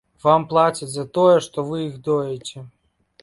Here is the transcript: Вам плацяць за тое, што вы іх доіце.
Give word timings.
Вам 0.23 0.45
плацяць 0.51 0.89
за 0.93 1.03
тое, 1.17 1.35
што 1.47 1.65
вы 1.69 1.83
іх 1.89 2.01
доіце. 2.09 2.65